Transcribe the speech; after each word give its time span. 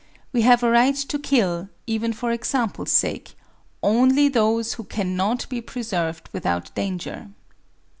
We 0.33 0.41
have 0.41 0.63
a 0.63 0.71
right 0.71 0.95
to 0.95 1.19
kill, 1.19 1.69
even 1.85 2.11
for 2.11 2.31
example's 2.31 2.91
sake, 2.91 3.35
only 3.83 4.29
those 4.29 4.73
who 4.73 4.85
cannot 4.85 5.47
be 5.47 5.61
preserved 5.61 6.27
without 6.33 6.73
danger. 6.73 7.29